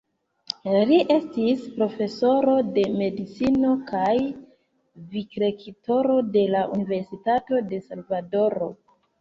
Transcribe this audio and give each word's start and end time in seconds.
Li 0.91 0.95
estis 1.15 1.65
profesoro 1.73 2.55
de 2.79 2.85
Medicino 3.01 3.75
kaj 3.93 4.15
Vicrektoro 5.13 6.19
de 6.39 6.47
la 6.57 6.67
Universitato 6.79 7.65
de 7.71 7.85
Salvadoro. 7.91 8.77